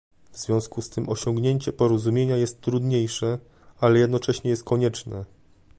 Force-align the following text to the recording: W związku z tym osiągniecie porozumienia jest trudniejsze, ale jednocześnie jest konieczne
W 0.31 0.37
związku 0.37 0.81
z 0.81 0.89
tym 0.89 1.09
osiągniecie 1.09 1.73
porozumienia 1.73 2.37
jest 2.37 2.61
trudniejsze, 2.61 3.39
ale 3.79 3.99
jednocześnie 3.99 4.49
jest 4.49 4.63
konieczne 4.63 5.25